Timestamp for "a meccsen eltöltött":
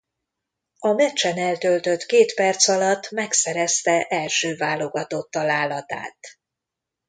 0.79-2.05